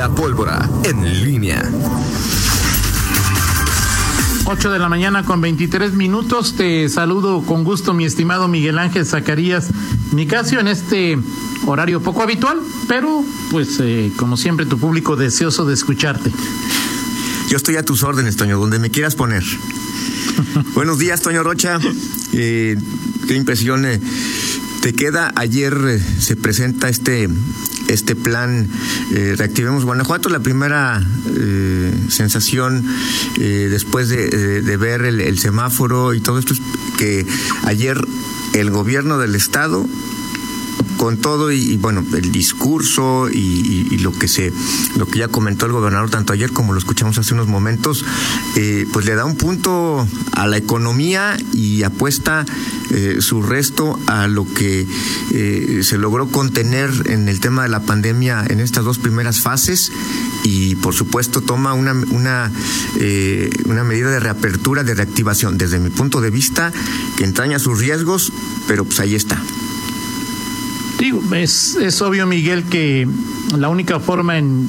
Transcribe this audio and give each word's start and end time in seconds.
La 0.00 0.08
pólvora 0.08 0.66
en 0.84 1.22
línea. 1.24 1.62
8 4.46 4.70
de 4.70 4.78
la 4.78 4.88
mañana 4.88 5.26
con 5.26 5.42
23 5.42 5.92
minutos. 5.92 6.54
Te 6.56 6.88
saludo 6.88 7.42
con 7.42 7.64
gusto, 7.64 7.92
mi 7.92 8.06
estimado 8.06 8.48
Miguel 8.48 8.78
Ángel 8.78 9.04
Zacarías 9.04 9.68
Nicasio, 10.12 10.58
en 10.58 10.68
este 10.68 11.18
horario 11.66 12.00
poco 12.00 12.22
habitual, 12.22 12.60
pero 12.88 13.22
pues 13.50 13.76
eh, 13.80 14.10
como 14.16 14.38
siempre 14.38 14.64
tu 14.64 14.78
público 14.78 15.16
deseoso 15.16 15.66
de 15.66 15.74
escucharte. 15.74 16.32
Yo 17.50 17.58
estoy 17.58 17.76
a 17.76 17.84
tus 17.84 18.02
órdenes, 18.02 18.38
Toño, 18.38 18.58
donde 18.58 18.78
me 18.78 18.88
quieras 18.88 19.16
poner. 19.16 19.44
Buenos 20.74 20.98
días, 20.98 21.20
Toño 21.20 21.42
Rocha. 21.42 21.78
Eh, 22.32 22.74
qué 23.28 23.34
impresión 23.34 23.84
eh, 23.84 24.00
te 24.80 24.94
queda. 24.94 25.30
Ayer 25.36 25.76
eh, 25.86 25.98
se 25.98 26.36
presenta 26.36 26.88
este 26.88 27.28
este 27.92 28.14
plan 28.14 28.68
Reactivemos 29.10 29.84
Guanajuato, 29.84 30.28
la 30.28 30.40
primera 30.40 31.02
sensación 32.08 32.84
después 33.36 34.08
de, 34.08 34.76
ver 34.76 35.02
el, 35.02 35.20
el, 35.20 35.38
semáforo 35.38 36.14
y 36.14 36.20
todo 36.20 36.38
esto 36.38 36.54
es 36.54 36.60
que 36.98 37.26
ayer 37.64 38.00
el 38.54 38.70
gobierno 38.70 39.18
del 39.18 39.34
estado 39.34 39.86
con 41.00 41.16
todo 41.16 41.50
y, 41.50 41.78
bueno 41.78 42.04
el 42.12 42.30
discurso 42.30 43.30
y, 43.30 43.96
lo 44.02 44.12
que 44.12 44.28
se 44.28 44.52
lo 44.96 45.06
que 45.06 45.20
ya 45.20 45.28
comentó 45.28 45.64
el 45.64 45.72
gobernador 45.72 46.10
tanto 46.10 46.34
ayer 46.34 46.52
como 46.52 46.74
lo 46.74 46.78
escuchamos 46.78 47.16
hace 47.16 47.32
unos 47.32 47.48
momentos 47.48 48.04
eh, 48.56 48.86
pues 48.92 49.06
le 49.06 49.14
da 49.14 49.24
un 49.24 49.36
punto 49.36 50.06
a 50.32 50.46
la 50.46 50.58
economía 50.58 51.38
y 51.54 51.84
apuesta 51.84 52.44
eh, 52.90 53.16
su 53.20 53.42
resto 53.42 53.98
a 54.08 54.28
lo 54.28 54.44
que 54.52 54.86
eh, 55.32 55.80
se 55.82 55.96
logró 55.96 56.28
contener 56.28 56.90
en 57.06 57.30
el 57.30 57.40
tema 57.40 57.62
de 57.62 57.70
la 57.70 57.80
pandemia 57.80 58.44
en 58.46 58.60
estas 58.60 58.84
dos 58.84 58.98
primeras 58.98 59.40
fases 59.40 59.90
y 60.44 60.74
por 60.74 60.94
supuesto 60.94 61.40
toma 61.40 61.72
una 61.72 61.94
una 62.10 62.52
una 63.64 63.84
medida 63.84 64.10
de 64.10 64.20
reapertura 64.20 64.84
de 64.84 64.94
reactivación. 64.94 65.56
Desde 65.56 65.78
mi 65.78 65.88
punto 65.88 66.20
de 66.20 66.28
vista 66.28 66.72
que 67.16 67.24
entraña 67.24 67.58
sus 67.58 67.78
riesgos 67.78 68.30
pero 68.66 68.84
pues 68.84 69.00
ahí 69.00 69.14
está 69.14 69.42
Digo, 71.00 71.22
es, 71.34 71.76
es 71.76 72.02
obvio, 72.02 72.26
Miguel, 72.26 72.64
que 72.64 73.08
la 73.56 73.70
única 73.70 74.00
forma 74.00 74.36
en, 74.36 74.68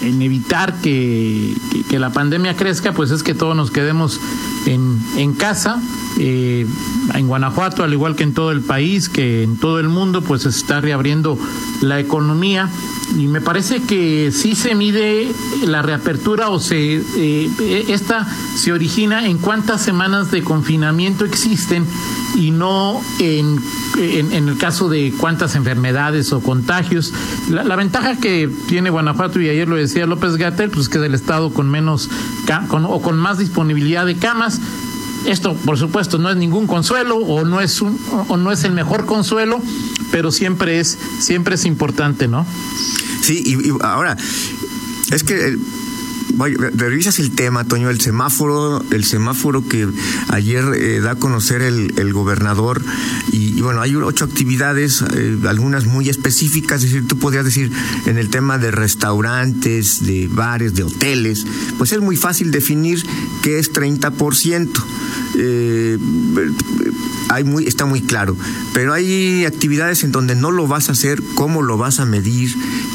en 0.00 0.22
evitar 0.22 0.80
que, 0.80 1.56
que, 1.90 1.98
la 1.98 2.10
pandemia 2.10 2.54
crezca, 2.54 2.92
pues 2.92 3.10
es 3.10 3.24
que 3.24 3.34
todos 3.34 3.56
nos 3.56 3.72
quedemos 3.72 4.20
en, 4.66 4.96
en 5.16 5.32
casa. 5.32 5.82
Eh, 6.18 6.66
en 7.14 7.26
Guanajuato, 7.26 7.82
al 7.82 7.92
igual 7.92 8.14
que 8.14 8.22
en 8.22 8.32
todo 8.32 8.52
el 8.52 8.60
país, 8.60 9.08
que 9.08 9.42
en 9.42 9.56
todo 9.56 9.80
el 9.80 9.88
mundo, 9.88 10.22
pues 10.22 10.42
se 10.42 10.50
está 10.50 10.80
reabriendo 10.80 11.36
la 11.80 11.98
economía. 11.98 12.70
Y 13.18 13.26
me 13.26 13.40
parece 13.40 13.82
que 13.82 14.30
sí 14.32 14.54
se 14.54 14.76
mide 14.76 15.32
la 15.64 15.82
reapertura 15.82 16.48
o 16.48 16.60
se 16.60 17.02
eh, 17.16 17.84
esta 17.88 18.26
se 18.56 18.72
origina 18.72 19.26
en 19.26 19.38
cuántas 19.38 19.82
semanas 19.82 20.30
de 20.30 20.42
confinamiento 20.42 21.24
existen 21.24 21.86
y 22.36 22.50
no 22.50 23.00
en, 23.18 23.58
en, 23.96 24.48
el 24.48 24.58
caso 24.58 24.88
de 24.88 25.12
cuántas 25.18 25.54
enfermedades 25.54 26.32
o 26.32 26.40
contagios. 26.40 27.12
La, 27.48 27.76
ventaja 27.76 28.16
que 28.16 28.50
tiene 28.68 28.90
Guanajuato, 28.90 29.40
y 29.40 29.48
ayer 29.48 29.68
lo 29.68 29.76
decía 29.76 30.06
López 30.06 30.36
Gatel, 30.36 30.70
pues 30.70 30.88
que 30.88 30.98
es 30.98 31.04
el 31.04 31.14
estado 31.14 31.52
con 31.52 31.70
menos 31.70 32.08
con, 32.68 32.84
o 32.84 33.00
con 33.00 33.18
más 33.18 33.38
disponibilidad 33.38 34.06
de 34.06 34.16
camas. 34.16 34.60
Esto, 35.26 35.54
por 35.54 35.76
supuesto, 35.78 36.18
no 36.18 36.30
es 36.30 36.36
ningún 36.36 36.66
consuelo 36.66 37.16
o 37.16 37.44
no 37.44 37.60
es 37.60 37.80
un, 37.82 37.98
o 38.28 38.36
no 38.36 38.52
es 38.52 38.64
el 38.64 38.72
mejor 38.72 39.06
consuelo, 39.06 39.60
pero 40.12 40.30
siempre 40.30 40.78
es 40.78 40.98
siempre 41.18 41.56
es 41.56 41.64
importante, 41.64 42.28
¿no? 42.28 42.46
Sí, 43.22 43.42
y 43.44 43.84
ahora 43.84 44.16
es 45.10 45.24
que 45.24 45.56
revisas 46.74 47.18
el 47.18 47.30
tema, 47.32 47.64
Toño, 47.64 47.90
el 47.90 48.00
semáforo, 48.00 48.84
el 48.90 49.04
semáforo 49.04 49.66
que 49.66 49.88
ayer 50.28 50.64
eh, 50.74 51.00
da 51.00 51.12
a 51.12 51.14
conocer 51.16 51.62
el, 51.62 52.12
gobernador 52.12 52.82
y, 53.32 53.60
bueno, 53.60 53.80
hay 53.80 53.94
ocho 53.96 54.24
actividades, 54.24 55.02
eh, 55.14 55.36
algunas 55.48 55.86
muy 55.86 56.08
específicas, 56.08 56.82
es 56.82 56.92
decir, 56.92 57.08
tú 57.08 57.18
podrías 57.18 57.44
decir 57.44 57.70
en 58.06 58.18
el 58.18 58.30
tema 58.30 58.58
de 58.58 58.70
restaurantes, 58.70 60.04
de 60.06 60.28
bares, 60.28 60.74
de 60.74 60.84
hoteles, 60.84 61.46
pues 61.78 61.92
es 61.92 62.00
muy 62.00 62.16
fácil 62.16 62.50
definir 62.50 63.04
qué 63.42 63.58
es 63.58 63.72
30%. 63.72 64.68
Eh, 65.38 65.98
hay 67.28 67.44
muy, 67.44 67.66
está 67.66 67.84
muy 67.86 68.02
claro, 68.02 68.36
pero 68.72 68.92
hay 68.92 69.44
actividades 69.44 70.04
en 70.04 70.12
donde 70.12 70.34
no 70.34 70.50
lo 70.50 70.66
vas 70.66 70.88
a 70.88 70.92
hacer, 70.92 71.22
cómo 71.34 71.62
lo 71.62 71.76
vas 71.76 72.00
a 72.00 72.06
medir, 72.06 72.54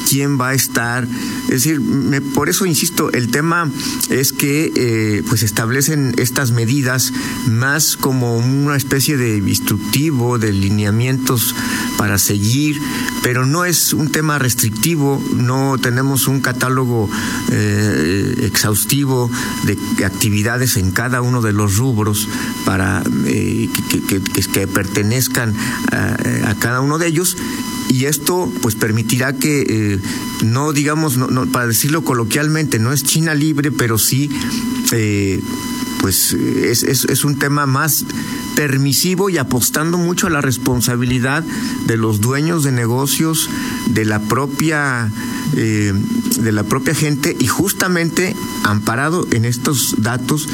quién 0.10 0.40
va 0.40 0.50
a 0.50 0.54
estar. 0.54 1.08
Es 1.44 1.64
decir, 1.64 1.82
me, 1.82 2.22
por 2.22 2.50
eso 2.50 2.66
insisto, 2.66 3.12
el 3.12 3.30
tema 3.30 3.70
es 4.10 4.34
que 4.34 4.72
eh, 4.76 5.24
pues 5.28 5.44
establecen 5.44 6.14
estas 6.18 6.52
medidas 6.52 7.14
más 7.48 7.98
como 7.98 8.38
una 8.38 8.76
especie 8.76 9.18
de 9.18 9.38
instructivo, 9.38 10.38
de 10.38 10.54
lineamientos 10.54 11.56
para 12.02 12.18
seguir, 12.18 12.82
pero 13.22 13.46
no 13.46 13.64
es 13.64 13.94
un 13.94 14.10
tema 14.10 14.40
restrictivo, 14.40 15.24
no 15.36 15.78
tenemos 15.78 16.28
un 16.28 16.42
catálogo 16.42 17.08
eh, 17.52 18.38
exhaustivo 18.40 19.30
de 19.66 20.04
actividades 20.04 20.78
en 20.78 20.90
cada 20.90 21.22
uno 21.22 21.44
de 21.44 21.54
los 21.54 21.78
rubros 21.78 22.28
para 22.66 23.04
eh, 23.28 23.70
que, 24.10 24.66
pertenezcan 24.66 25.54
a, 25.92 26.56
cada 26.58 26.82
uno 26.82 26.98
de 26.98 27.06
ellos 27.06 27.38
y 27.88 28.06
esto 28.06 28.52
pues 28.64 28.74
permitirá 28.74 29.34
que 29.34 29.62
eh, 29.70 30.00
no 30.44 30.74
digamos 30.74 31.20
para 31.52 31.68
decirlo 31.68 32.04
coloquialmente 32.04 32.80
no 32.80 32.94
es 32.94 33.04
China 33.04 33.36
libre 33.36 33.72
pero 33.72 34.00
sí 34.00 34.28
eh, 34.92 35.40
pues 36.02 36.34
es, 36.34 36.84
es, 36.84 37.06
es, 37.06 37.24
un 37.24 37.38
tema 37.38 37.68
más 37.68 38.06
permisivo 38.56 39.30
y 39.30 39.38
apostando 39.38 40.00
mucho 40.00 40.28
a 40.28 40.32
la 40.32 40.42
responsabilidad 40.42 41.44
de 41.86 41.96
los 41.96 42.20
dueños 42.22 42.64
de 42.64 42.72
negocios, 42.72 43.50
de 43.88 44.06
la 44.06 44.20
propia, 44.20 45.12
eh, 45.56 45.94
de 46.40 46.52
la 46.52 46.64
propia 46.64 46.96
gente 46.96 47.38
y 47.40 47.46
justamente 47.46 48.36
amparado 48.64 49.28
en 49.32 49.46
estos 49.46 49.96
datos 50.00 50.48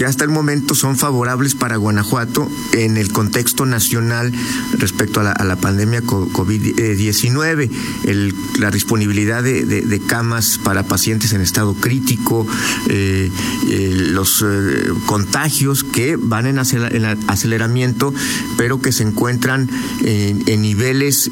que 0.00 0.06
hasta 0.06 0.24
el 0.24 0.30
momento 0.30 0.74
son 0.74 0.96
favorables 0.96 1.54
para 1.54 1.76
Guanajuato 1.76 2.50
en 2.72 2.96
el 2.96 3.12
contexto 3.12 3.66
nacional 3.66 4.32
respecto 4.78 5.20
a 5.20 5.44
la, 5.44 5.56
pandemia 5.56 6.02
COVID-19, 6.02 7.68
la 8.60 8.70
disponibilidad 8.70 9.42
de, 9.42 10.02
camas 10.06 10.58
para 10.64 10.84
pacientes 10.84 11.34
en 11.34 11.42
estado 11.42 11.74
crítico, 11.74 12.46
eh, 12.88 13.30
eh, 13.68 13.94
los 14.08 14.42
eh, 14.42 14.90
contagios 15.04 15.84
que 15.84 16.16
van 16.16 16.46
en, 16.46 16.58
aceleramiento, 16.58 18.14
pero 18.56 18.80
que 18.80 18.92
se 18.92 19.02
encuentran 19.02 19.68
en, 20.02 20.62
niveles, 20.62 21.30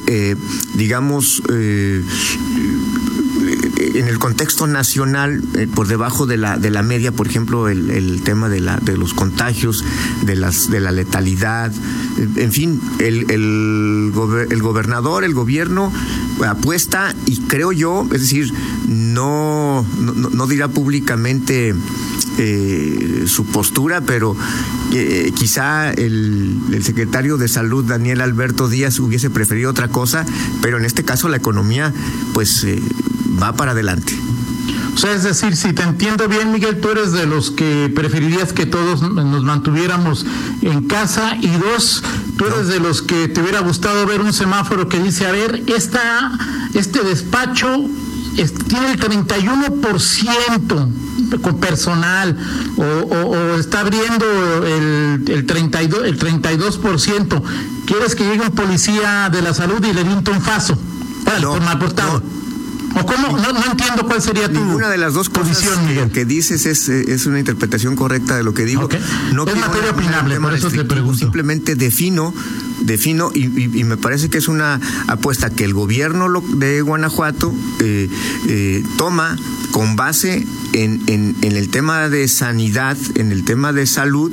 digamos, 0.74 1.42
en 3.94 4.08
el 4.08 4.18
contexto 4.18 4.66
nacional, 4.66 5.42
eh, 5.56 5.66
por 5.72 5.86
debajo 5.86 6.26
de 6.26 6.36
la, 6.36 6.56
de 6.56 6.70
la 6.70 6.82
media, 6.82 7.12
por 7.12 7.26
ejemplo, 7.26 7.68
el, 7.68 8.22
tema 8.22 8.48
de, 8.48 8.60
la, 8.60 8.76
de 8.78 8.96
los 8.96 9.14
contagios, 9.14 9.84
de, 10.24 10.34
las, 10.36 10.70
de 10.70 10.80
la 10.80 10.92
letalidad, 10.92 11.72
en 12.36 12.52
fin, 12.52 12.80
el, 12.98 13.30
el, 13.30 14.10
gobernador, 14.60 15.24
el 15.24 15.34
gobierno 15.34 15.92
apuesta 16.46 17.14
y 17.26 17.38
creo 17.42 17.72
yo, 17.72 18.06
es 18.12 18.20
decir, 18.20 18.52
no, 18.88 19.84
no, 19.98 20.46
dirá 20.46 20.68
públicamente 20.68 21.74
eh, 22.38 23.24
su 23.26 23.44
postura, 23.46 24.00
pero 24.00 24.36
eh, 24.92 25.32
quizá 25.36 25.90
el, 25.90 26.56
el, 26.72 26.84
secretario 26.84 27.36
de 27.36 27.48
Salud, 27.48 27.84
Daniel 27.84 28.20
Alberto 28.20 28.68
Díaz, 28.68 28.98
hubiese 29.00 29.30
preferido 29.30 29.70
otra 29.70 29.88
cosa, 29.88 30.24
pero 30.62 30.78
en 30.78 30.84
este 30.84 31.04
caso 31.04 31.28
la 31.28 31.36
economía, 31.36 31.92
pues 32.34 32.64
eh, 32.64 32.80
va 33.40 33.54
para 33.54 33.72
adelante. 33.72 34.18
O 34.94 35.00
sea, 35.00 35.12
es 35.12 35.22
decir, 35.22 35.54
si 35.54 35.72
te 35.72 35.84
entiendo 35.84 36.26
bien, 36.26 36.50
Miguel, 36.50 36.80
tú 36.80 36.90
eres 36.90 37.12
de 37.12 37.24
los 37.24 37.52
que 37.52 37.90
preferirías 37.94 38.52
que 38.52 38.66
todos 38.66 39.00
nos 39.00 39.44
mantuviéramos 39.44 40.26
en 40.60 40.88
casa 40.88 41.36
y 41.40 41.46
dos, 41.46 42.02
tú 42.36 42.46
eres 42.46 42.66
de 42.66 42.80
los 42.80 43.02
que 43.02 43.28
te 43.28 43.40
hubiera 43.40 43.60
gustado 43.60 44.04
ver 44.06 44.20
un 44.20 44.32
semáforo 44.32 44.88
que 44.88 44.98
dice, 44.98 45.26
a 45.26 45.30
ver, 45.30 45.62
esta, 45.68 46.32
este 46.74 47.04
despacho 47.04 47.88
tiene 48.66 48.92
el 48.92 49.00
31% 49.00 50.88
con 51.42 51.60
personal 51.60 52.36
o, 52.76 52.82
o, 52.82 53.30
o, 53.30 53.54
está 53.56 53.80
abriendo 53.80 54.24
el, 54.64 55.24
el 55.28 55.46
32%, 55.46 56.04
el 56.04 56.18
32%. 56.18 57.42
¿Quieres 57.86 58.14
que 58.14 58.24
llegue 58.24 58.42
un 58.42 58.50
policía 58.50 59.30
de 59.30 59.40
la 59.42 59.54
salud 59.54 59.84
y 59.84 59.92
le 59.92 60.02
un 60.02 60.24
tonfazo? 60.24 60.76
Bueno, 61.24 61.40
no, 61.40 61.52
por 61.52 61.62
mal 61.62 61.78
portado. 61.78 62.20
No 62.20 62.47
¿O 62.94 63.04
cómo? 63.06 63.36
No, 63.38 63.52
no 63.52 63.64
entiendo 63.70 64.06
cuál 64.06 64.20
sería 64.22 64.48
tu 64.48 64.54
Ninguna 64.60 64.88
de 64.88 64.98
las 64.98 65.14
dos 65.14 65.28
cosas 65.28 65.48
posición, 65.56 65.80
que, 65.80 65.86
Miguel. 65.86 66.10
que 66.10 66.24
dices 66.24 66.66
es, 66.66 66.88
eh, 66.88 67.04
es 67.08 67.26
una 67.26 67.38
interpretación 67.38 67.96
correcta 67.96 68.36
de 68.36 68.42
lo 68.42 68.54
que 68.54 68.64
digo. 68.64 68.84
Ok. 68.84 68.94
No 69.32 69.46
Es 69.46 69.56
materia 69.56 69.90
opinable, 69.90 70.40
por 70.40 70.54
eso 70.54 70.70
te 70.70 70.84
pregunto. 70.84 71.18
Simplemente 71.18 71.74
defino, 71.74 72.34
defino 72.80 73.30
y, 73.34 73.46
y- 73.46 73.80
y 73.80 73.84
me 73.84 73.96
parece 73.96 74.28
que 74.30 74.38
es 74.38 74.48
una 74.48 74.80
apuesta 75.06 75.50
que 75.50 75.64
el 75.64 75.74
gobierno 75.74 76.28
de 76.54 76.80
Guanajuato 76.82 77.54
eh, 77.80 78.08
eh, 78.48 78.84
toma 78.96 79.36
con 79.70 79.96
base 79.96 80.46
en, 80.72 81.02
en- 81.06 81.36
en 81.42 81.56
el 81.56 81.68
tema 81.68 82.08
de 82.08 82.26
sanidad, 82.28 82.96
en 83.14 83.32
el 83.32 83.44
tema 83.44 83.72
de 83.72 83.86
salud. 83.86 84.32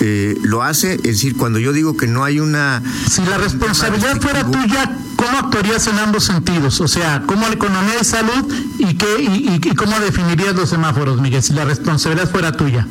Eh, 0.00 0.36
lo 0.42 0.62
hace, 0.62 0.94
es 0.94 1.02
decir, 1.02 1.36
cuando 1.36 1.58
yo 1.58 1.72
digo 1.72 1.96
que 1.96 2.06
no 2.06 2.24
hay 2.24 2.40
una 2.40 2.82
Si 3.10 3.22
la 3.24 3.38
responsabilidad 3.38 4.20
fuera 4.20 4.44
tuya, 4.50 4.96
¿cómo 5.16 5.38
actuarías 5.38 5.86
en 5.86 5.98
ambos 5.98 6.24
sentidos? 6.24 6.80
O 6.80 6.88
sea, 6.88 7.22
¿cómo 7.26 7.46
la 7.46 7.54
economía 7.54 7.94
y 8.00 8.04
salud 8.04 8.52
y, 8.78 8.94
qué, 8.94 9.06
y, 9.20 9.26
y- 9.62 9.68
y 9.70 9.74
cómo 9.74 9.98
definirías 10.00 10.54
los 10.54 10.70
semáforos, 10.70 11.20
Miguel, 11.20 11.42
si 11.42 11.52
la 11.52 11.64
responsabilidad 11.64 12.30
fuera 12.30 12.52
tuya? 12.56 12.86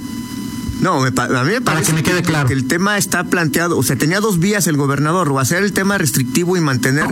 No, 0.82 1.00
me 1.00 1.08
a 1.16 1.44
mí 1.46 1.52
me 1.52 1.62
Para 1.62 1.76
parece 1.78 1.92
que 1.92 1.94
me 1.94 2.04
quede 2.04 2.24
claro. 2.24 2.46
que 2.48 2.54
el 2.54 2.66
tema 2.66 2.98
está 2.98 3.24
planteado, 3.26 3.78
o 3.78 3.84
sea, 3.84 3.96
tenía 3.96 4.20
dos 4.20 4.40
vías 4.40 4.68
el 4.68 4.76
gobernador, 4.76 5.30
o 5.30 5.40
hacer 5.40 5.64
el 5.64 5.72
tema 5.72 5.98
restrictivo 5.98 6.58
y 6.58 6.60
mantener 6.62 7.08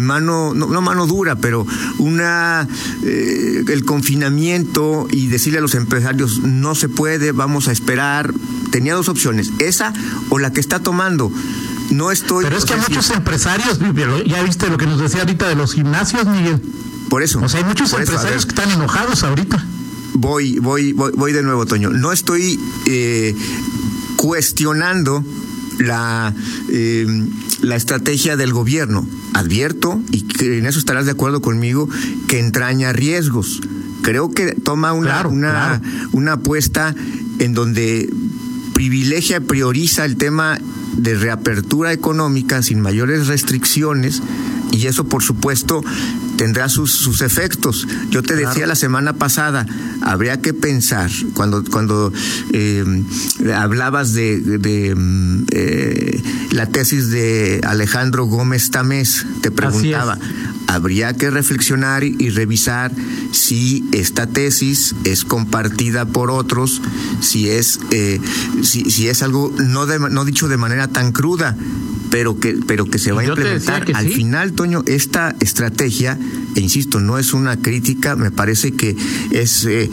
mano, 0.00 0.54
no, 0.54 0.66
no 0.66 0.80
mano 0.80 1.06
dura, 1.06 1.36
pero 1.36 1.64
una 1.98 2.66
eh, 3.04 3.62
el 3.68 3.84
confinamiento 3.84 5.06
y 5.10 5.28
decirle 5.28 5.58
a 5.58 5.62
los 5.62 5.76
empresarios 5.76 6.40
no 6.40 6.74
se 6.74 6.88
puede, 6.88 7.30
vamos 7.30 7.68
a 7.68 7.72
esperar. 7.72 8.32
Tenía 8.72 8.94
dos 8.94 9.08
opciones, 9.08 9.50
esa 9.60 9.92
o 10.30 10.40
la 10.40 10.52
que 10.52 10.58
está 10.60 10.80
tomando. 10.80 11.30
No 11.90 12.10
estoy. 12.10 12.42
Pero 12.44 12.56
es 12.56 12.64
que 12.64 12.72
hay 12.74 12.80
muchos 12.80 13.10
empresarios, 13.10 13.78
ya 14.26 14.42
viste 14.42 14.68
lo 14.68 14.78
que 14.78 14.86
nos 14.86 14.98
decía 14.98 15.20
ahorita 15.20 15.46
de 15.48 15.54
los 15.54 15.74
gimnasios, 15.74 16.26
Miguel. 16.26 16.60
por 17.08 17.22
eso. 17.22 17.40
O 17.40 17.48
sea, 17.48 17.60
hay 17.60 17.66
muchos 17.66 17.88
eso, 17.88 17.98
empresarios 17.98 18.46
que 18.46 18.50
están 18.50 18.70
enojados 18.70 19.22
ahorita. 19.22 19.64
voy, 20.14 20.58
voy, 20.58 20.92
voy, 20.94 21.12
voy 21.14 21.32
de 21.32 21.42
nuevo, 21.42 21.66
Toño. 21.66 21.90
No 21.90 22.10
estoy 22.12 22.58
eh, 22.86 23.36
cuestionando 24.16 25.22
la, 25.78 26.32
eh, 26.70 27.06
la 27.60 27.76
estrategia 27.76 28.36
del 28.36 28.52
gobierno. 28.52 29.06
Advierto, 29.34 30.00
y 30.10 30.22
que 30.22 30.58
en 30.58 30.66
eso 30.66 30.78
estarás 30.78 31.04
de 31.06 31.12
acuerdo 31.12 31.42
conmigo, 31.42 31.88
que 32.28 32.38
entraña 32.38 32.92
riesgos. 32.92 33.60
Creo 34.02 34.30
que 34.30 34.52
toma 34.54 34.92
una, 34.92 35.08
Claro, 35.10 35.30
una, 35.30 35.50
claro. 35.80 36.08
una 36.12 36.32
apuesta 36.32 36.94
en 37.38 37.54
donde 37.54 38.08
privilegia, 38.82 39.40
prioriza 39.40 40.04
el 40.04 40.16
tema 40.16 40.58
de 40.96 41.14
reapertura 41.14 41.92
económica 41.92 42.64
sin 42.64 42.80
mayores 42.80 43.28
restricciones 43.28 44.20
y 44.72 44.88
eso 44.88 45.04
por 45.04 45.22
supuesto 45.22 45.84
tendrá 46.36 46.68
sus, 46.68 46.90
sus 46.90 47.20
efectos. 47.20 47.86
Yo 48.10 48.24
te 48.24 48.34
decía 48.34 48.66
la 48.66 48.74
semana 48.74 49.12
pasada, 49.12 49.66
habría 50.00 50.40
que 50.40 50.52
pensar, 50.52 51.12
cuando, 51.34 51.62
cuando 51.62 52.12
eh, 52.52 53.04
hablabas 53.54 54.14
de, 54.14 54.42
eh, 55.52 56.22
la 56.50 56.66
tesis 56.66 57.10
de 57.10 57.60
Alejandro 57.64 58.24
Gómez 58.24 58.72
Tamés, 58.72 59.26
te 59.42 59.52
preguntaba, 59.52 60.18
habría 60.72 61.12
que 61.14 61.30
reflexionar 61.30 62.04
y, 62.04 62.30
revisar 62.30 62.92
si 63.30 63.84
esta 63.92 64.26
tesis 64.26 64.94
es 65.04 65.24
compartida 65.24 66.06
por 66.06 66.30
otros, 66.30 66.80
si 67.20 67.48
es, 67.50 67.78
eh, 67.90 68.20
si, 68.62 68.90
si 68.90 69.08
es 69.08 69.22
algo 69.22 69.52
no, 69.58 69.86
de- 69.86 69.98
no 69.98 70.24
dicho 70.24 70.48
de 70.48 70.56
manera 70.56 70.88
tan 70.88 71.12
cruda, 71.12 71.56
pero 72.10 72.38
que, 72.38 72.58
pero 72.66 72.86
que 72.86 72.98
se 72.98 73.12
va 73.12 73.22
a 73.22 73.24
implementar. 73.26 73.86
Al 73.94 74.06
sí. 74.08 74.12
final, 74.14 74.52
Toño, 74.52 74.82
esta 74.86 75.34
estrategia, 75.40 76.18
e 76.54 76.60
insisto, 76.60 77.00
no 77.00 77.18
es 77.18 77.32
una 77.32 77.56
crítica, 77.56 78.16
me 78.16 78.30
parece 78.30 78.72
que 78.72 78.96
es 79.30 79.64
eh, 79.64 79.90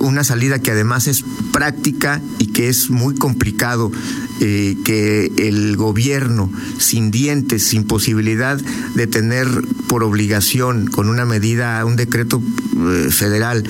una 0.00 0.24
salida 0.24 0.58
que 0.60 0.70
además 0.70 1.08
es 1.08 1.24
práctica 1.52 2.20
y 2.38 2.48
que 2.48 2.68
es 2.68 2.90
muy 2.90 3.14
complicado 3.14 3.90
eh, 4.40 4.76
que 4.84 5.32
el 5.36 5.76
gobierno 5.76 6.50
sin 6.78 7.10
dientes, 7.10 7.64
sin 7.64 7.84
posibilidad 7.84 8.58
de 8.94 9.06
tener 9.06 9.48
por 9.88 10.04
obligación 10.04 10.86
con 10.86 11.08
una 11.08 11.24
medida, 11.24 11.84
un 11.84 11.96
decreto 11.96 12.40
eh, 12.40 13.10
federal 13.10 13.64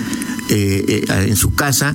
eh, 0.51 1.05
eh, 1.09 1.27
en 1.29 1.37
su 1.37 1.55
casa, 1.55 1.95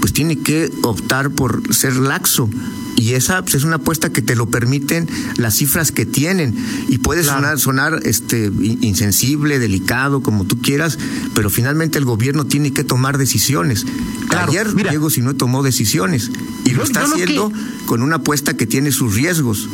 pues 0.00 0.12
tiene 0.12 0.38
que 0.38 0.70
optar 0.82 1.30
por 1.30 1.74
ser 1.74 1.96
laxo. 1.96 2.48
Y 2.96 3.14
esa 3.14 3.42
pues, 3.42 3.54
es 3.56 3.64
una 3.64 3.76
apuesta 3.76 4.10
que 4.12 4.22
te 4.22 4.36
lo 4.36 4.46
permiten 4.48 5.08
las 5.36 5.56
cifras 5.56 5.90
que 5.92 6.06
tienen. 6.06 6.54
Y 6.88 6.98
puede 6.98 7.22
Claro. 7.22 7.38
sonar, 7.40 7.58
sonar 7.58 8.00
este, 8.04 8.46
in- 8.46 8.78
insensible, 8.82 9.58
delicado, 9.58 10.22
como 10.22 10.44
tú 10.44 10.60
quieras, 10.60 10.98
pero 11.34 11.50
finalmente 11.50 11.98
el 11.98 12.04
gobierno 12.04 12.44
tiene 12.46 12.72
que 12.72 12.84
tomar 12.84 13.18
decisiones. 13.18 13.84
Claro, 14.28 14.50
Ayer 14.50 14.74
mira. 14.74 14.90
Diego 14.90 15.10
Sinue 15.10 15.34
tomó 15.34 15.62
decisiones 15.62 16.30
y 16.64 16.70
Yo- 16.70 16.76
lo 16.78 16.84
está 16.84 17.06
lo 17.06 17.14
que- 17.16 17.22
haciendo 17.24 17.52
con 17.86 18.02
una 18.02 18.16
apuesta 18.16 18.56
que 18.56 18.66
tiene 18.66 18.92
sus 18.92 19.14
riesgos. 19.14 19.68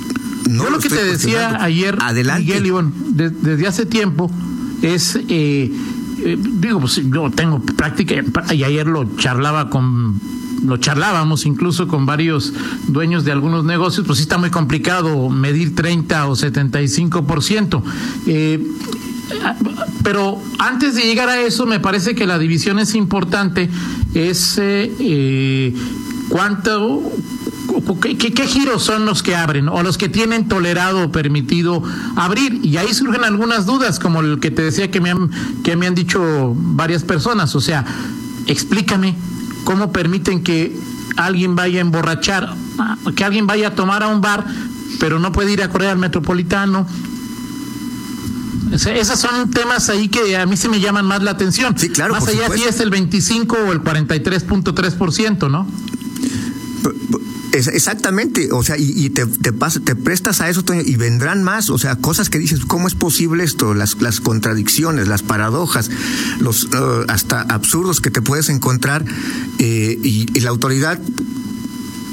No 0.48 0.64
Yo 0.64 0.70
lo 0.70 0.78
que 0.78 0.88
estoy 0.88 1.02
te 1.02 1.10
decía 1.12 1.62
ayer, 1.62 1.98
Adelante. 2.00 2.44
Miguel 2.44 2.66
Ivón, 2.66 2.94
de- 3.10 3.30
desde 3.30 3.66
hace 3.66 3.84
tiempo, 3.84 4.30
es, 4.80 5.16
eh, 5.28 5.70
eh, 6.24 6.38
digo, 6.40 6.80
pues 6.80 7.00
yo 7.04 7.30
tengo 7.30 7.60
práctica, 7.60 8.14
y 8.54 8.62
ayer 8.64 8.86
lo 8.86 9.04
charlaba 9.18 9.68
con, 9.68 10.18
lo 10.64 10.76
charlábamos 10.76 11.46
incluso 11.46 11.88
con 11.88 12.06
varios 12.06 12.52
dueños 12.86 13.24
de 13.24 13.32
algunos 13.32 13.64
negocios, 13.64 14.06
pues 14.06 14.18
sí 14.18 14.22
está 14.22 14.38
muy 14.38 14.50
complicado 14.50 15.28
medir 15.30 15.74
30 15.74 16.26
o 16.26 16.36
75%. 16.36 17.82
Eh, 18.26 18.66
pero 20.02 20.40
antes 20.58 20.94
de 20.94 21.02
llegar 21.02 21.28
a 21.28 21.40
eso, 21.40 21.66
me 21.66 21.80
parece 21.80 22.14
que 22.14 22.26
la 22.26 22.38
división 22.38 22.78
es 22.78 22.94
importante, 22.94 23.68
es 24.14 24.58
eh, 24.58 24.92
eh, 25.00 25.74
cuánto, 26.28 27.02
¿Qué, 28.00 28.16
qué, 28.16 28.46
giros 28.46 28.82
son 28.82 29.06
los 29.06 29.22
que 29.22 29.36
abren 29.36 29.68
o 29.68 29.82
los 29.82 29.98
que 29.98 30.08
tienen 30.08 30.48
tolerado 30.48 31.04
o 31.04 31.12
permitido 31.12 31.82
abrir? 32.16 32.60
Y 32.62 32.76
ahí 32.76 32.92
surgen 32.92 33.24
algunas 33.24 33.66
dudas, 33.66 33.98
como 33.98 34.20
el 34.20 34.40
que 34.40 34.50
te 34.50 34.62
decía 34.62 34.90
que 34.90 35.00
me 35.00 35.10
han, 35.10 35.30
que 35.62 35.76
me 35.76 35.86
han 35.86 35.94
dicho 35.94 36.54
varias 36.56 37.04
personas. 37.04 37.54
O 37.54 37.60
sea, 37.60 37.84
explícame 38.46 39.14
cómo 39.68 39.92
permiten 39.92 40.42
que 40.42 40.74
alguien 41.18 41.54
vaya 41.54 41.76
a 41.76 41.82
emborrachar, 41.82 42.54
que 43.14 43.22
alguien 43.22 43.46
vaya 43.46 43.68
a 43.68 43.74
tomar 43.74 44.02
a 44.02 44.08
un 44.08 44.22
bar, 44.22 44.46
pero 44.98 45.18
no 45.18 45.30
puede 45.30 45.52
ir 45.52 45.62
a 45.62 45.68
correr 45.68 45.90
al 45.90 45.98
metropolitano. 45.98 46.86
Esos 48.72 49.20
son 49.20 49.50
temas 49.50 49.90
ahí 49.90 50.08
que 50.08 50.38
a 50.38 50.46
mí 50.46 50.56
se 50.56 50.70
me 50.70 50.80
llaman 50.80 51.04
más 51.04 51.22
la 51.22 51.32
atención. 51.32 51.78
Sí, 51.78 51.90
claro, 51.90 52.14
Más 52.14 52.26
allá 52.26 52.48
si 52.48 52.62
es 52.62 52.80
el 52.80 52.88
25 52.88 53.58
o 53.68 53.72
el 53.72 53.82
43.3%, 53.82 55.50
¿no? 55.50 55.66
Exactamente, 57.66 58.52
o 58.52 58.62
sea, 58.62 58.76
y, 58.78 59.10
te, 59.10 59.26
te, 59.26 59.52
te 59.52 59.96
prestas 59.96 60.40
a 60.40 60.48
eso, 60.48 60.62
y 60.84 60.96
vendrán 60.96 61.42
más, 61.42 61.70
o 61.70 61.78
sea, 61.78 61.96
cosas 61.96 62.30
que 62.30 62.38
dices, 62.38 62.60
¿cómo 62.60 62.86
es 62.86 62.94
posible 62.94 63.42
esto? 63.42 63.74
Las, 63.74 63.96
contradicciones, 64.20 65.08
las 65.08 65.22
paradojas, 65.22 65.90
los 66.40 66.64
eh, 66.64 67.04
hasta 67.08 67.40
absurdos 67.42 68.00
que 68.00 68.10
te 68.10 68.22
puedes 68.22 68.48
encontrar, 68.48 69.04
eh, 69.58 69.98
y, 70.02 70.26
la 70.40 70.50
autoridad 70.50 71.00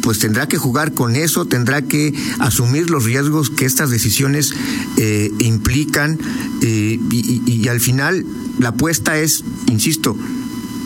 pues 0.02 0.20
tendrá 0.20 0.48
que 0.48 0.58
jugar 0.58 0.94
con 0.94 1.16
eso, 1.16 1.46
tendrá 1.46 1.84
que 1.84 2.14
asumir 2.40 2.90
los 2.90 3.06
riesgos 3.06 3.50
que 3.50 3.66
estas 3.66 3.90
decisiones 3.90 4.54
eh, 4.98 5.32
implican 5.40 6.20
y 6.62 7.68
al 7.68 7.80
final 7.80 8.24
la 8.60 8.70
apuesta 8.70 9.18
es, 9.18 9.44
insisto, 9.68 10.16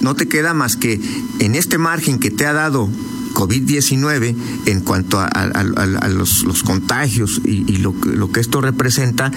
no 0.01 0.15
te 0.15 0.27
queda 0.27 0.53
más 0.53 0.77
que 0.77 1.01
en 1.39 1.55
este 1.55 1.77
margen 1.77 2.19
que 2.19 2.31
te 2.31 2.45
ha 2.45 2.53
dado 2.53 2.89
COVID-19 3.39 4.35
en 4.65 4.81
cuanto 4.81 5.19
a, 5.19 5.25
a- 5.25 5.49
a- 5.49 5.97
a 6.01 6.07
los, 6.09 6.43
los 6.43 6.63
contagios 6.63 7.41
y, 7.45 7.63
y 7.71 7.77
lo, 7.77 7.99
que- 7.99 8.09
lo 8.09 8.31
que 8.31 8.39
esto 8.41 8.59
representa, 8.61 9.31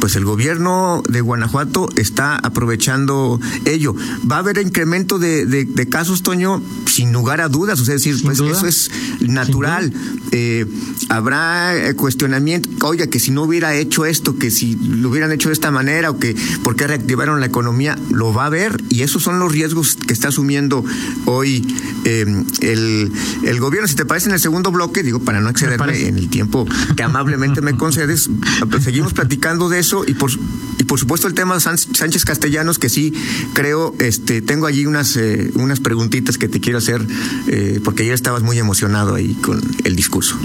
pues 0.00 0.16
el 0.16 0.24
gobierno 0.24 1.02
de 1.08 1.20
Guanajuato 1.20 1.88
está 1.96 2.36
aprovechando 2.36 3.40
ello. 3.64 3.94
Va 4.30 4.36
a 4.36 4.38
haber 4.40 4.58
incremento 4.58 5.18
de, 5.18 5.46
de- 5.46 5.64
de 5.64 5.88
casos, 5.88 6.22
Toño, 6.22 6.62
sin 6.86 7.12
lugar 7.12 7.40
a 7.40 7.48
dudas, 7.48 7.80
o 7.80 7.84
sea, 7.84 7.94
es 7.94 8.02
decir, 8.04 8.20
pues 8.24 8.38
duda. 8.38 8.52
eso 8.52 8.66
es 8.66 8.90
natural. 9.20 9.92
Eh, 10.32 10.66
habrá 11.08 11.76
eh, 11.76 11.94
cuestionamiento, 11.94 12.68
oiga, 12.86 13.06
que 13.06 13.20
si 13.20 13.30
no 13.30 13.42
hubiera 13.42 13.74
hecho 13.76 14.04
esto, 14.04 14.36
que 14.36 14.50
si 14.50 14.74
lo 14.76 15.10
hubieran 15.10 15.30
hecho 15.32 15.48
de 15.48 15.52
esta 15.54 15.70
manera, 15.70 16.10
o 16.10 16.18
que 16.18 16.34
por 16.62 16.74
qué 16.76 16.86
reactivaron 16.86 17.38
la 17.40 17.46
economía, 17.46 17.96
lo 18.10 18.32
va 18.32 18.46
a 18.46 18.50
ver, 18.50 18.82
y 18.90 19.02
esos 19.02 19.22
son 19.22 19.38
los 19.38 19.52
riesgos 19.52 19.96
que 19.96 20.12
está 20.12 20.28
asumiendo 20.28 20.84
hoy 21.26 21.66
eh, 22.04 22.24
el, 22.60 23.12
el 23.44 23.60
gobierno. 23.60 23.88
Si 23.88 23.94
te 23.94 24.04
parece 24.04 24.28
en 24.28 24.34
el 24.34 24.40
segundo 24.40 24.70
bloque, 24.70 25.02
digo, 25.02 25.20
para 25.20 25.40
no 25.40 25.50
excederme 25.50 26.06
en 26.06 26.18
el 26.18 26.28
tiempo 26.28 26.66
que 26.96 27.02
amablemente 27.02 27.60
me 27.60 27.76
concedes, 27.76 28.30
pues 28.70 28.84
seguimos 28.84 29.12
platicando 29.12 29.68
de 29.68 29.78
eso 29.78 30.04
y 30.06 30.14
por 30.14 30.30
y 30.78 30.84
por 30.84 30.98
supuesto 30.98 31.26
el 31.26 31.34
tema 31.34 31.54
de 31.54 31.60
Sánchez 31.60 32.24
Castellanos 32.24 32.78
que 32.78 32.88
sí 32.88 33.12
creo 33.52 33.94
este 34.00 34.42
tengo 34.42 34.66
allí 34.66 34.86
unas 34.86 35.16
eh, 35.16 35.50
unas 35.54 35.80
preguntitas 35.80 36.36
que 36.36 36.48
te 36.48 36.60
quiero 36.60 36.78
hacer 36.78 37.06
eh, 37.46 37.80
porque 37.84 38.02
ayer 38.02 38.14
estabas 38.14 38.42
muy 38.42 38.58
emocionado 38.58 39.14
ahí 39.14 39.34
con 39.34 39.60
el 39.84 39.96
discurso. 39.96 40.36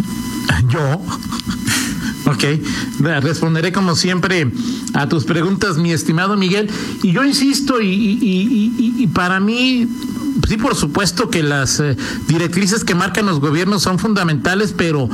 Yo. 0.67 1.01
Ok, 2.25 2.43
responderé 3.21 3.71
como 3.71 3.95
siempre 3.95 4.51
a 4.93 5.09
tus 5.09 5.25
preguntas, 5.25 5.77
mi 5.77 5.91
estimado 5.91 6.37
Miguel. 6.37 6.69
Y 7.01 7.11
yo 7.11 7.23
insisto, 7.23 7.81
y, 7.81 9.09
para 9.13 9.39
mí, 9.39 9.87
sí, 10.49 10.57
por 10.57 10.75
supuesto 10.75 11.29
que 11.29 11.43
las 11.43 11.79
eh, 11.79 11.95
directrices 12.27 12.83
que 12.83 12.95
marcan 12.95 13.25
los 13.25 13.39
gobiernos 13.39 13.83
son 13.83 13.99
fundamentales, 13.99 14.73
pero 14.75 15.07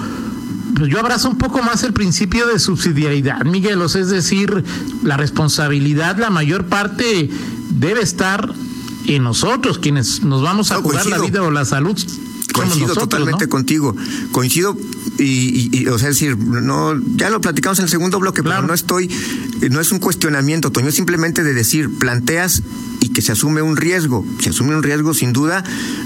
yo 0.87 0.99
abrazo 0.99 1.29
un 1.29 1.37
poco 1.37 1.61
más 1.61 1.83
el 1.83 1.93
principio 1.93 2.47
de 2.47 2.57
subsidiariedad, 2.57 3.45
Miguel. 3.45 3.81
es 3.81 4.09
decir, 4.09 4.63
la 5.03 5.17
responsabilidad, 5.17 6.17
la 6.17 6.29
mayor 6.29 6.65
parte 6.65 7.29
debe 7.69 8.01
estar 8.01 8.53
en 9.07 9.23
nosotros, 9.23 9.77
quienes 9.77 10.23
nos 10.23 10.41
vamos 10.41 10.71
a 10.71 10.77
jugar 10.77 11.05
la 11.05 11.19
vida 11.19 11.43
o 11.43 11.51
la 11.51 11.65
salud 11.65 11.95
Coincido 12.55 12.93
totalmente 12.93 13.47
contigo. 13.47 13.95
Coincido 14.31 14.77
y, 15.17 15.87
o 15.87 15.99
sea, 15.99 16.09
decir, 16.09 16.37
no, 16.37 16.93
ya 17.15 17.29
lo 17.29 17.41
platicamos 17.41 17.79
en 17.79 17.85
el 17.85 17.91
segundo 17.91 18.19
bloque, 18.19 18.43
pero 18.43 18.61
no 18.61 18.73
estoy, 18.73 19.09
no 19.69 19.81
es 19.81 19.91
un 19.91 19.99
cuestionamiento, 19.99 20.71
Toño, 20.71 20.87
es 20.87 20.95
simplemente 20.95 21.43
de 21.43 21.53
decir, 21.53 21.89
planteas 21.97 22.63
y 23.05 23.09
que 23.09 23.21
se 23.21 23.31
asume 23.31 23.61
un 23.61 23.77
riesgo. 23.77 24.25
Se 24.39 24.49
asume 24.49 24.75
un 24.75 24.81
riesgo, 24.81 25.13
sin 25.13 25.31
duda, 25.31 25.63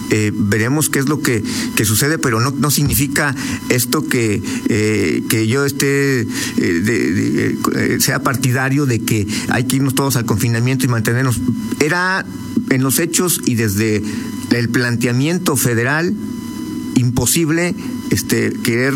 eh, 0.09 0.33
veremos 0.35 0.89
qué 0.89 0.99
es 0.99 1.07
lo 1.07 1.21
que, 1.21 1.41
que 1.77 1.85
sucede, 1.85 2.17
pero 2.17 2.41
no, 2.41 2.51
no 2.51 2.69
significa 2.71 3.33
esto 3.69 4.05
que, 4.05 4.41
eh, 4.67 5.23
que 5.29 5.47
yo 5.47 5.63
esté, 5.63 6.27
eh, 6.57 7.97
sea 8.01 8.21
partidario 8.21 8.85
de 8.85 8.99
que 8.99 9.25
hay 9.47 9.63
que 9.63 9.77
irnos 9.77 9.95
todos 9.95 10.17
al 10.17 10.25
confinamiento 10.25 10.85
y 10.85 10.89
mantenernos. 10.89 11.39
Era 11.79 12.25
en 12.69 12.83
los 12.83 12.99
hechos 12.99 13.41
y 13.45 13.55
desde 13.55 14.03
el 14.51 14.67
planteamiento 14.67 15.55
federal 15.55 16.13
imposible 16.95 17.75
este, 18.09 18.51
querer 18.61 18.93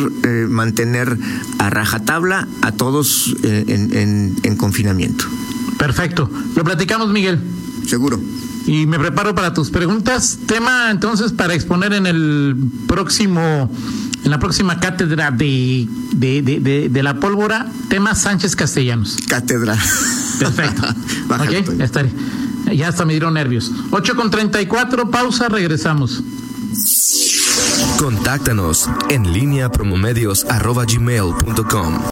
mantener 0.50 1.18
a 1.58 1.70
rajatabla 1.70 2.50
a 2.62 2.74
todos 2.74 3.34
eh, 3.44 3.64
en, 3.68 4.36
en, 4.44 4.58
confinamiento. 4.58 5.26
Perfecto. 5.78 6.30
Lo 6.56 6.64
platicamos, 6.64 7.10
Miguel. 7.10 7.40
Seguro. 7.86 8.20
Y 8.66 8.86
me 8.86 8.98
preparo 8.98 9.36
para 9.36 9.54
tus 9.54 9.70
preguntas. 9.70 10.40
Tema 10.46 10.90
entonces 10.90 11.32
para 11.32 11.54
exponer 11.54 11.94
en 11.94 12.08
el 12.08 12.56
próximo, 12.88 13.70
en 14.24 14.32
la 14.32 14.40
próxima 14.40 14.80
cátedra 14.80 15.32
de, 15.32 15.88
de, 16.14 16.42
de, 16.42 16.90
de 16.90 17.04
la 17.04 17.20
pólvora, 17.20 17.68
tema 17.90 18.16
Sánchez 18.16 18.56
Castellanos. 18.56 19.18
Cátedra. 19.28 19.78
Perfecto. 20.40 20.84
ok, 21.30 21.78
ya 21.78 21.86
estaré. 21.86 22.12
Ya 22.74 22.88
hasta 22.88 23.06
me 23.06 23.14
dieron 23.14 23.34
nervios. 23.34 23.72
8 23.92 24.16
con 24.16 24.32
34, 24.32 25.12
pausa, 25.12 25.50
regresamos. 25.50 26.24
Contáctanos 27.98 28.90
en 29.10 29.32
línea 29.32 29.70
promomedios 29.70 30.46
arroba. 30.46 30.86